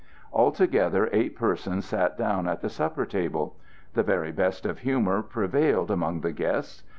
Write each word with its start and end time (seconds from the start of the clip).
Altogether 0.33 1.09
eight 1.13 1.35
persons 1.35 1.85
sat 1.85 2.17
down 2.17 2.47
at 2.47 2.61
the 2.61 2.69
supper 2.69 3.05
table. 3.05 3.55
The 3.93 4.01
very 4.01 4.31
best 4.31 4.65
of 4.65 4.79
humor 4.79 5.21
prevailed 5.21 5.91
among 5.91 6.21
the 6.21 6.31
guests. 6.31 6.81